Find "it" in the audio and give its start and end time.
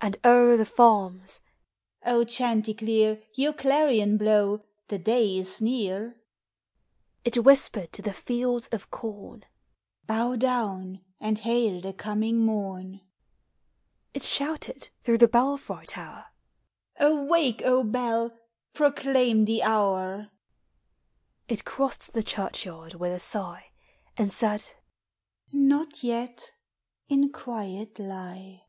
7.26-7.44, 14.14-14.22, 21.46-21.66